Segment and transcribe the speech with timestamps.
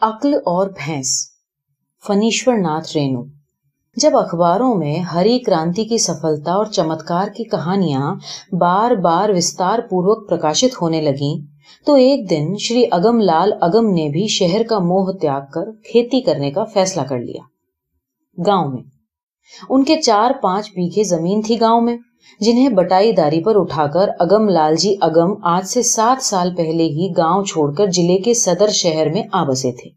[0.00, 1.28] عقل اور بھینس۔
[2.06, 3.24] فنیشور ناتھ رینو۔
[3.96, 8.14] جب اخباروں میں ہری کرانتی کی سفلتا اور چمتکار کی کہانیاں
[8.52, 11.40] بار بار وستار پوروک پرکاشت ہونے لگیں،
[11.86, 16.20] تو ایک دن شری اگم لال اگم نے بھی شہر کا موہ تیاگ کر کھیتی
[16.20, 17.42] کرنے کا فیصلہ کر لیا۔
[18.46, 18.82] گاؤں میں۔
[19.68, 21.96] ان کے چار پانچ بیگھے زمین تھی گاؤں میں۔
[22.40, 26.84] جنہیں بٹائی داری پر اٹھا کر اگم لال جی اگم آج سے سات سال پہلے
[26.84, 29.90] ہی گاؤں چھوڑ کر ضلع کے صدر شہر میں آ بسے تھے۔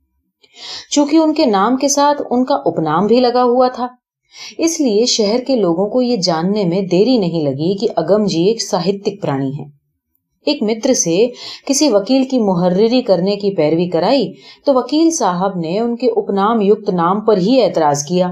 [0.92, 3.88] چونکہ ان کے نام کے ساتھ ان کا اپ نام بھی لگا ہوا تھا۔
[4.58, 8.44] اس لیے شہر کے لوگوں کو یہ جاننے میں دیری نہیں لگی کہ اگم جی
[8.44, 9.64] ایک ساہتک پرانی ہے
[10.48, 11.28] ایک متر سے
[11.68, 14.34] کسی وکیل کی محرری کرنے کی پیروی کرائی
[14.66, 18.32] تو وکیل صاحب نے ان کے اپ نام یوکت نام پر ہی اعتراض کیا۔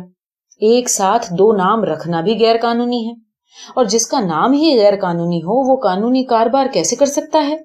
[0.62, 3.29] ایک ساتھ دو نام رکھنا بھی غیر قانونی ہے۔
[3.76, 7.56] اور جس کا نام ہی غیر قانونی ہو، وہ قانونی کاروبار کیسے کر سکتا ہے؟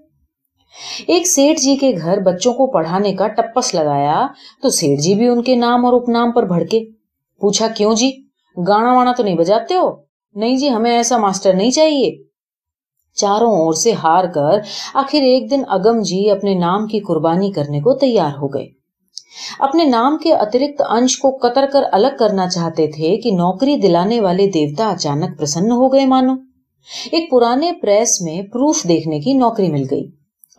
[1.07, 4.27] ایک سیٹ جی کے گھر بچوں کو پڑھانے کا ٹپس لگایا
[4.63, 6.85] تو سیٹ جی بھی ان کے نام اور اپ نام پر بھڑکے۔
[7.41, 8.11] پوچھا، کیوں جی؟
[8.57, 9.91] گانا وانا تو نہیں بجاتے ہو؟
[10.35, 12.25] نہیں جی ہمیں ایسا ماسٹر نہیں چاہیے۔
[13.15, 14.59] چاروں اور سے ہار کر
[14.95, 18.84] آخر ایک دن اگم جی اپنے نام کی قربانی کرنے کو تیار ہو گئے۔
[19.59, 24.21] اپنے نام کے اترکت انش کو قطر کر الگ کرنا چاہتے تھے کہ نوکری دلانے
[24.21, 26.33] والے دیوتا اچانک پرسن ہو گئے مانو۔
[27.13, 30.05] ایک پرانے پریس میں پروف دیکھنے کی نوکری مل گئی۔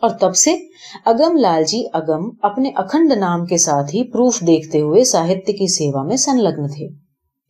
[0.00, 0.56] اور تب سے
[1.04, 5.66] اگم لال جی اگم اپنے اکھنڈ نام کے ساتھ ہی پروف دیکھتے ہوئے ساہتیہ کی
[5.66, 6.88] سیوا میں سنلگن تھے۔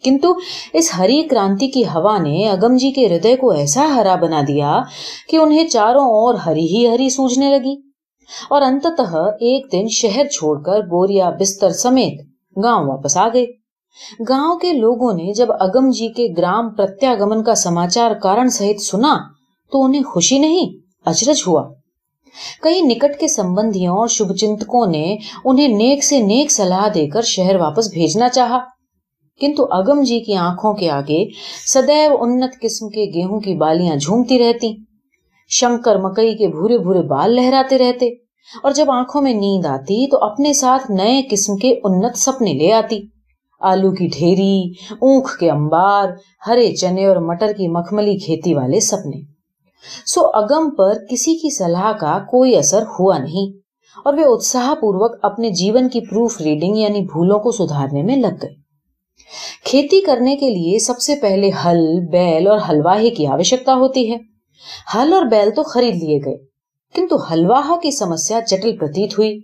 [0.05, 0.33] کنتو،
[0.73, 4.81] اس ہری کرانتی کی ہوا نے اگم جی کے ہردے کو ایسا ہرا بنا دیا
[5.29, 7.86] کہ انہیں چاروں اور ہری ہی ہری سوجنے لگی۔
[8.51, 12.21] اور انتتہ ایک دن شہر چھوڑ کر بوریا بستر سمیت
[12.65, 13.47] گاؤں واپس آ گئے۔
[14.29, 19.17] گاؤں کے لوگوں نے جب اگم جی کے گرام پرتیاگمن کا سماچار کارن سہت سنا
[19.73, 21.69] تو انہیں خوشی نہیں اچرج ہوا۔
[22.63, 27.23] کئی نکٹ کے سمبندیوں اور شبھ چنتکوں نے انہیں نیک سے نیک صلاح دے کر
[27.23, 28.59] شہر واپس بھیجنا چاہا۔
[29.41, 31.25] کنتو اگم جی کی آنکھوں کے آگے
[31.67, 34.75] سدیو انت قسم کے گیہوں کی بالیاں جھومتی رہتی
[35.49, 38.09] شنکر مکئی کے بھورے بھورے بال لہراتے رہتے۔
[38.63, 42.73] اور جب آنکھوں میں نیند آتی تو اپنے ساتھ نئے قسم کے انت سپنے لے
[42.73, 43.01] آتی۔
[43.61, 44.63] آلو کی ڈھیری،
[44.93, 46.09] اونکھ کے امبار
[46.47, 49.21] ہرے چنے اور مٹر کی مکھملی کھیتی والے سپنے۔
[50.07, 53.53] سو اگم پر کسی کی صلاح کا کوئی اثر ہوا نہیں،
[54.05, 58.37] اور وہ اتساہ پوروک اپنے جیون کی پروف ریڈنگ یعنی بھولوں کو سدھارنے میں لگ
[58.43, 58.55] گئے۔
[59.65, 64.36] کھیتی کرنے کے لیے سب سے پہلے ہل بیل اور ہلواہی کی آوشکتا ہوتی ہے۔
[64.95, 66.37] ہل اور بیل تو خرید لیے گئے،
[66.95, 69.41] کنتو ہلواہ کی سمسیا جٹل پرتیت ہوئی۔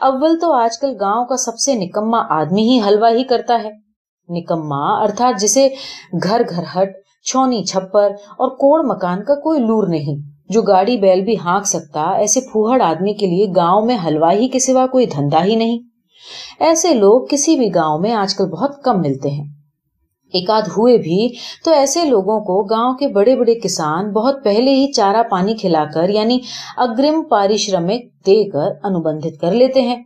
[0.00, 3.70] اول تو آج کل گاؤں کا سب سے نکما آدمی ہی حلوا ہی کرتا ہے۔
[4.28, 5.68] نکما ارتھات جسے
[6.22, 6.92] گھر گھر ہٹ،
[7.24, 12.02] چھونی چھپر اور کوڑ مکان کا کوئی لور نہیں۔ جو گاڑی بیل بھی ہانک سکتا،
[12.02, 15.78] ایسے پھوہڑ آدمی کے لیے گاؤں میں حلوا ہی کے سوا کوئی دھندا ہی نہیں۔
[16.60, 19.44] ایسے لوگ کسی بھی گاؤں میں آج کل بہت کم ملتے ہیں۔
[20.32, 21.28] ایک آدھ ہوئے بھی،
[21.64, 25.84] تو ایسے لوگوں کو گاؤں کے بڑے بڑے کسان بہت پہلے ہی چارا پانی کھلا
[25.94, 26.38] کر یعنی
[26.76, 30.02] اگرم پارشرمک دے کر انبندھت کر لیتے ہیں۔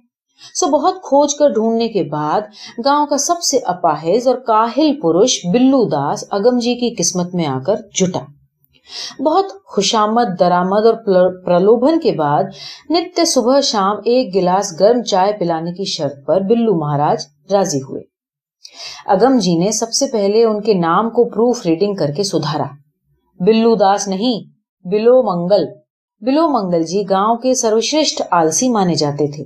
[0.54, 2.40] سو بہت کھوج کر ڈھونڈنے کے بعد
[2.84, 7.46] گاؤں کا سب سے اپاہز اور کاہل پروش بلو داس اگم جی کی قسمت میں
[7.46, 8.20] آ کر جٹا۔
[9.24, 10.94] بہت خوشامد درامد اور
[11.46, 12.44] پرلوبھن کے بعد
[12.90, 18.13] نتیہ صبح شام ایک گلاس گرم چائے پلانے کی شرط پر بلو مہاراج راضی ہوئے۔
[19.06, 22.66] اگم جی نے سب سے پہلے ان کے نام کو پروف ریڈنگ کر کے سدھارا۔
[23.40, 24.40] بلو داس نہیں،
[24.88, 25.64] بلو منگل۔
[26.20, 29.44] بلو منگل جی گاؤں کے سروشرشٹ آلسی مانے جاتے تھے۔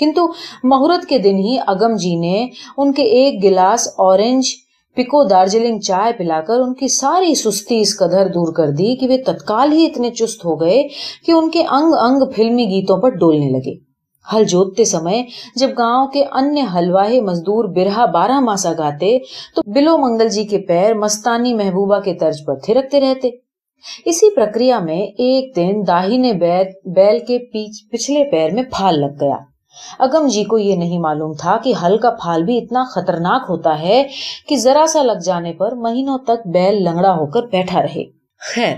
[0.00, 0.26] کنتو
[0.64, 2.48] مہورت کے دن ہی اگم جی نے
[2.78, 4.46] ان کے ایک گلاس اورنج
[4.94, 9.08] پکو دارجلنگ چائے پلا کر ان کی ساری سستی اس قدر دور کر دی کہ
[9.08, 10.88] وہ تتکال ہی اتنے چست ہو گئے
[11.26, 13.85] کہ ان کے انگ انگ فلمی گیتوں پر ڈولنے لگے۔
[14.32, 15.22] ہل جوتتے سمے
[15.56, 19.18] جب گاؤں کے انیہ حلواہے مزدور برہا بارہ ماسا گاتے
[19.56, 23.30] تو بلو منگل جی کے پیر مستانی محبوبہ کے طرز پر تھرکتے رہتے۔
[24.04, 27.38] اسی پرکریا میں ایک دن داہنے بیل کے
[27.92, 29.36] پچھلے پیر میں پھال لگ گیا۔
[29.98, 33.78] اگم جی کو یہ نہیں معلوم تھا کہ ہل کا پھال بھی اتنا خطرناک ہوتا
[33.80, 34.02] ہے
[34.48, 38.04] کہ ذرا سا لگ جانے پر مہینوں تک بیل لنگڑا ہو کر بیٹھا رہے۔
[38.54, 38.74] خیر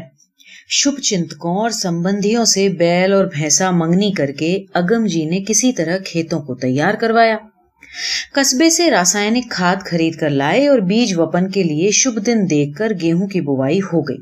[0.71, 5.73] شبھ چنتکوں اور سمبندیوں سے بیل اور بھینسا منگنی کر کے اگم جی نے کسی
[5.73, 7.37] طرح کھیتوں کو تیار کروایا۔
[8.35, 12.79] قصبے سے راسائنک کھاد خرید کر لائے اور بیج وپن کے لیے شبھ دن دیکھ
[12.79, 14.17] کر گیہوں کی بوائی ہو گئی۔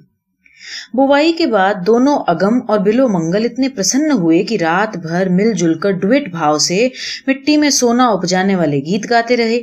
[0.94, 5.52] بوائی کے بعد دونوں اگم اور بلو منگل اتنے پرسن ہوئے کہ رات بھر مل
[5.52, 6.88] جل کر ڈویٹ بھاؤ سے
[7.26, 9.60] مٹی میں سونا اپجانے والے گیت گاتے رہے۔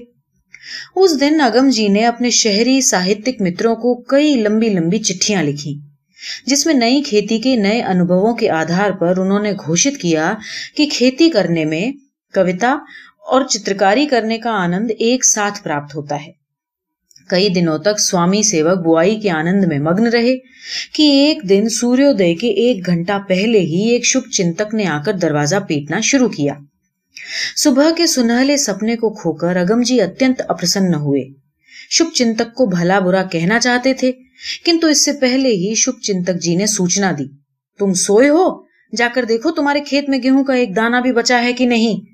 [0.95, 5.79] اس دن اگم جی نے اپنے شہری ساہتک متروں کو کئی لمبی لمبی چٹھیاں لکھی
[6.45, 10.33] جس میں نئی کھیتی کے نئے انوبھووں کے آدھار پر انہوں نے گھوشت کیا
[10.75, 11.91] کہ کھیتی کرنے میں
[12.33, 12.77] کوتا
[13.27, 16.43] اور چترکاری کرنے کا آنند ایک ساتھ پراپت ہوتا ہے۔
[17.27, 20.37] کئی دنوں تک سوامی سیوک بوائی کے آنند میں مگن رہے
[20.93, 25.13] کہ ایک دن سوریودے کے ایک گھنٹہ پہلے ہی ایک شب چنتک نے آ کر
[25.13, 26.53] دروازہ پیٹنا شروع کیا۔
[27.55, 31.21] صبح کے سنہلے سپنے کو کھو کر اگم جی اتنت اپرسن ہوئے۔
[31.89, 34.11] شب چنتک کو بھلا برا کہنا چاہتے تھے۔
[34.65, 37.23] کنتو اس سے پہلے ہی شب چنتک جی نے سوچنا دی۔
[37.79, 38.63] تم سوئے ہو؟
[38.97, 42.11] جا کر دیکھو تمہارے کھیت میں گیہوں کا ایک دانا بھی بچا ہے کہ نہیں۔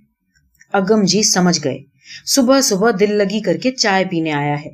[0.73, 1.77] اگم جی سمجھ گئے۔
[2.25, 4.69] صبح صبح دل لگی کر کے چائے پینے آیا ہے۔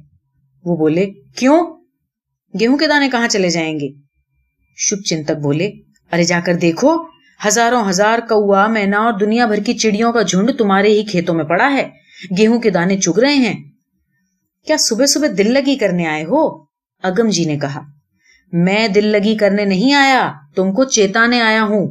[0.65, 1.05] وہ بولے،
[1.35, 1.61] کیوں؟
[2.59, 3.87] گیہوں کے دانے کہاں چلے جائیں گے؟
[4.77, 5.71] شب چنتک بولے،
[6.11, 6.95] ارے جا کر دیکھو،
[7.47, 11.43] ہزاروں ہزار کوا، مینا اور دنیا بھر کی چڑیوں کا جھنڈ تمہارے ہی کھیتوں میں
[11.43, 11.89] پڑا ہے۔
[12.37, 13.63] گیہوں کے دانے چگ رہے ہیں۔
[14.65, 16.74] کیا صبح صبح دل لگی کرنے آئے ہو؟
[17.05, 17.81] اگم جی نے کہا،
[18.53, 21.87] میں دل لگی کرنے نہیں آیا، تم کو چیتانے آیا ہوں۔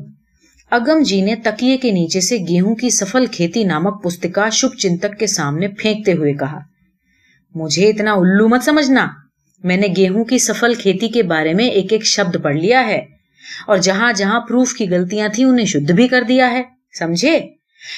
[0.73, 5.19] اگم جی نے تکیے کے نیچے سے گیہوں کی سفل کھیتی نامک پستکا شب چنتک
[5.19, 6.61] کے سامنے پھینکتے ہوئے کہا،
[7.55, 9.07] مجھے اتنا الو مت سمجھنا۔
[9.65, 13.01] میں نے گیہوں کی سفل کھیتی کے بارے میں ایک ایک شبد پڑھ لیا ہے،
[13.67, 16.63] اور جہاں جہاں پروف کی غلطیاں تھیں انہیں شدھ بھی کر دیا ہے۔
[16.99, 17.39] سمجھے؟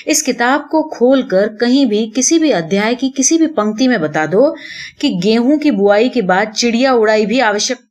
[0.07, 3.99] اس کتاب کو کھول کر کہیں بھی کسی بھی ادھیائے کی کسی بھی پنکتی میں
[3.99, 4.55] بتا دو
[4.99, 7.83] کہ گیہوں کی بوائی کے بعد چڑیا اڑائی بھی آوشک۔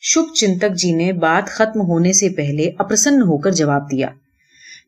[0.00, 4.08] شب چنتک جی نے بات ختم ہونے سے پہلے اپرسن ہو کر جواب دیا۔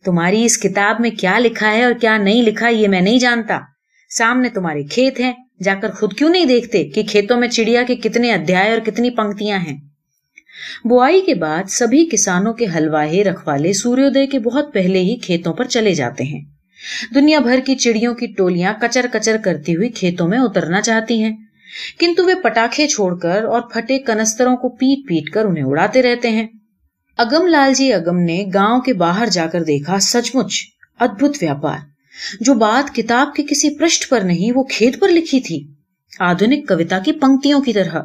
[0.05, 3.59] تمہاری اس کتاب میں کیا لکھا ہے اور کیا نہیں لکھا یہ میں نہیں جانتا۔
[4.11, 5.33] سامنے تمہارے کھیت ہیں۔
[5.65, 9.11] جا کر خود کیوں نہیں دیکھتے کہ کھیتوں میں چڑیا کے کتنے ادھیائے اور کتنی
[9.11, 9.86] پنکتیاں ہیں؟
[10.85, 15.64] بوائی کے بعد سبھی کسانوں کے حلواہے رکھوالے سوریودے کے بہت پہلے ہی کھیتوں پر
[15.64, 16.44] چلے جاتے ہیں۔
[17.14, 21.37] دنیا بھر کی چڑیوں کی ٹولیاں کچر کچر کرتی ہوئی کھیتوں میں اترنا چاہتی ہیں۔
[21.99, 26.31] کنتو وہ پٹاخے چھوڑ کر اور پھٹے کنستروں کو پیٹ پیٹ کر انہیں اڑاتے رہتے
[26.31, 26.47] ہیں۔
[27.17, 30.62] اگم لال جی اگم نے گاؤں کے باہر جا کر دیکھا سچ مچ
[31.00, 31.79] ادبت ویاپار۔
[32.41, 35.67] جو بات کتاب کے کسی پرشٹ پر نہیں، وہ کھیت پر لکھی تھی۔
[36.19, 38.00] آدھنک کوتا کی پنکتیوں کی طرح۔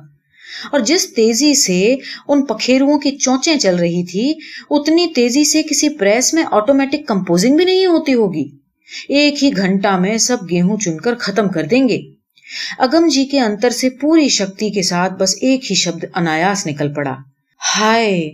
[0.71, 1.95] اور جس تیزی سے
[2.27, 4.33] ان پکھیروں کی چونچیں چل رہی تھی،
[4.69, 8.50] اتنی تیزی سے کسی پریس میں آٹومیٹک کمپوزنگ بھی نہیں ہوتی ہوگی۔
[9.09, 12.01] ایک ہی گھنٹہ میں سب گیہوں چن کر ختم کر دیں گے۔
[12.77, 16.94] اگم جی کے انتر سے پوری شکتی کے ساتھ بس ایک ہی شبد انایاس نکل
[16.94, 17.15] پڑا۔
[17.75, 18.31] ہائے!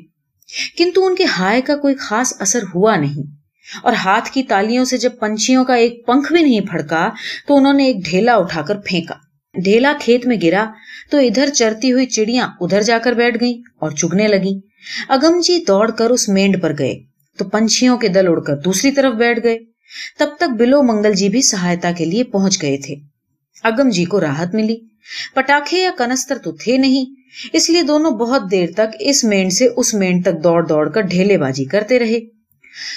[0.77, 3.37] کنتو ان کے ہائے کا کوئی خاص اثر ہوا نہیں۔
[3.83, 7.09] اور ہاتھ کی تالیوں سے جب پنچھیوں کا ایک پنکھ بھی نہیں پھڑکا،
[7.47, 9.13] تو انہوں نے ایک ڈھیلا اٹھا کر پھینکا۔
[9.63, 10.65] ڈھیلا کھیت میں گرا
[11.11, 14.59] تو ادھر چرتی ہوئی چڑیاں ادھر جا کر بیٹھ گئیں اور چگنے لگی
[15.09, 16.93] اگم جی دوڑ کر اس مینڈ پر گئے
[17.39, 19.57] تو پنچھیوں کے دل اڑ کر دوسری طرف بیٹھ گئے۔
[20.19, 22.95] تب تک بلو منگل جی بھی سہایتا کے لیے پہنچ گئے تھے۔
[23.63, 24.77] اگم جی کو راحت ملی۔
[25.35, 27.05] پٹاخے یا کنستر تو تھے نہیں،
[27.53, 31.01] اس لیے دونوں بہت دیر تک اس مینڈ سے اس مینڈ تک دوڑ دوڑ کر
[31.01, 32.19] ڈھیلے بازی کرتے رہے۔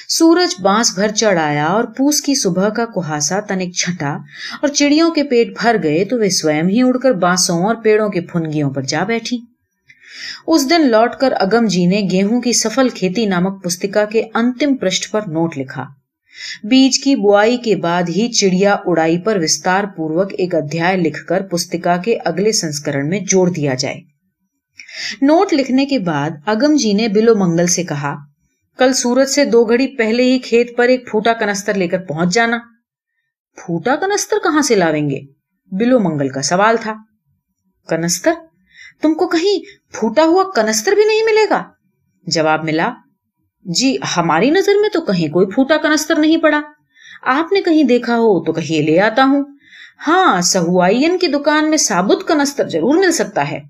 [0.08, 4.12] سورج بانس بھر چڑھ آیا اور پوس کی صبح کا کوہاسا تنک چھٹا
[4.60, 8.08] اور چڑیوں کے پیٹ بھر گئے تو وہ سوئم ہی اڑ کر بانسوں اور پیڑوں
[8.08, 9.38] کے پھنگیوں پر جا بیٹھی۔
[10.46, 14.76] اس دن لوٹ کر اگم جی نے گیہوں کی سفل کھیتی نامک پستکا کے انتم
[14.76, 15.84] پرشٹ پر نوٹ لکھا۔
[16.64, 21.42] بیج کی بوائی کے بعد ہی چڑیا اڑائی پر وستار پوروک ایک ادھیائے لکھ کر
[21.42, 24.00] پستکا کے اگلے سنسکرن میں جوڑ دیا جائے۔
[25.22, 28.14] نوٹ لکھنے کے بعد اگم جی نے بلو منگل سے کہا
[28.80, 32.34] کل سورج سے دو گھڑی پہلے ہی کھیت پر ایک پھوٹا کنستر لے کر پہنچ
[32.34, 32.58] جانا۔
[33.56, 35.20] پھوٹا کنستر کہاں سے لاویں گے؟
[35.72, 36.94] بلو منگل کا سوال تھا۔
[37.88, 38.32] کنستر؟
[39.02, 41.62] تم کو کہیں پھوٹا ہوا کنستر بھی نہیں ملے گا؟
[42.26, 42.92] جواب ملا۔
[43.64, 46.60] جی ہماری نظر میں تو کہیں کوئی پھوٹا کنستر نہیں پڑا۔
[47.22, 49.44] آپ نے کہیں دیکھا ہو تو کہیں لے آتا ہوں۔
[50.06, 53.60] ہاں سہوائین کی دکان میں ثابت کنستر ضرور مل سکتا ہے۔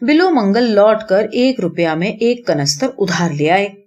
[0.00, 3.79] بلو منگل لوٹ کر ایک روپیہ میں ایک کنستر ادھار لے آئے۔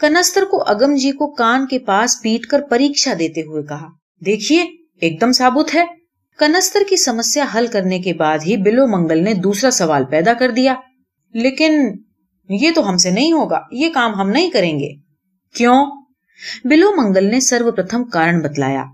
[0.00, 3.88] کنستر کو اگم جی کو کان کے پاس پیٹ کر پریکشا دیتے ہوئے کہا،
[4.26, 4.62] دیکھیے
[5.00, 5.84] ایک دم ثابت ہے۔
[6.38, 10.50] کنستر کی سمسیا حل کرنے کے بعد ہی بلو منگل نے دوسرا سوال پیدا کر
[10.50, 10.74] دیا۔
[11.34, 11.92] لیکن
[12.48, 14.88] یہ تو ہم سے نہیں ہوگا، یہ کام ہم نہیں کریں گے۔
[15.54, 15.86] کیوں؟
[16.64, 18.84] بلو منگل نے سرو پرتھم کارن بتلایا۔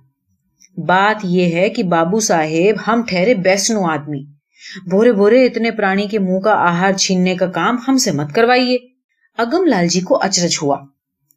[0.76, 4.24] بات یہ ہے کہ بابو صاحب ہم ٹھہرے بیسنو آدمی۔
[4.90, 8.93] بھورے بھورے اتنے پرانی کے منہ کا آہار چھیننے کا کام ہم سے مت کروائیے۔
[9.38, 10.80] اگم لال جی کو اچرج ہوا۔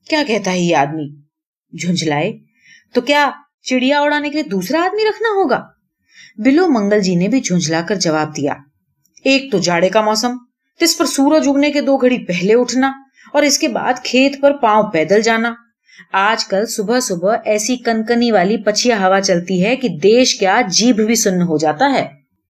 [0.09, 1.15] کیا کہتا ہے یہ آدمی؟
[1.81, 2.37] جھنجھلائے۔
[2.93, 3.29] تو کیا
[3.61, 5.63] چڑیا اڑانے کے لیے دوسرا آدمی رکھنا ہوگا؟
[6.37, 8.53] بلو منگل جی نے بھی جھنجھلا کر جواب دیا۔
[9.23, 10.31] ایک تو جاڑے کا موسم،
[10.81, 12.91] جس پر سورج اگنے کے دو گھڑی پہلے اٹھنا
[13.33, 15.53] اور اس کے بعد کھیت پر پاؤں پیدل جانا۔
[16.13, 20.95] آج کل صبح صبح ایسی کنکنی والی پچیا ہوا چلتی ہے کہ دیش کیا جیب
[20.95, 22.16] بھی سن ہو جاتا ہے۔